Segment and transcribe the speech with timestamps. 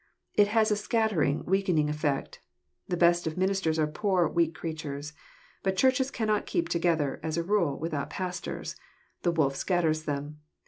[0.33, 2.39] It has a scattering, weakening effect.
[2.87, 5.13] The best of ministers are poor, weak creatures.
[5.61, 8.75] But Churches cannot keep together, as a rule, without pastors;
[9.21, 10.39] the wolf scatters them.